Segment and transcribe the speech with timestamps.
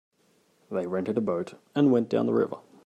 [0.71, 2.57] They rented a boat and went down the river.